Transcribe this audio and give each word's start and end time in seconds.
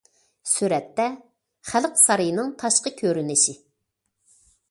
سۈرەتتە: 0.51 1.05
خەلق 1.73 2.01
سارىيىنىڭ 2.03 2.49
تاشقى 2.65 2.95
كۆرۈنۈشى. 3.05 3.57